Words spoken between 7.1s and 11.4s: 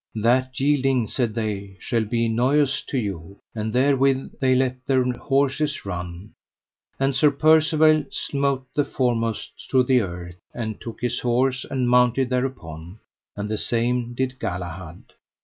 Sir Percivale smote the foremost to the earth, and took his